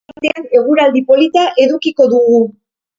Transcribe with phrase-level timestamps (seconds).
[0.11, 2.45] Asteartean eguraldi polita edukiko dugu.